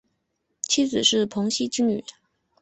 [0.63, 2.03] 妻子是庞羲之女。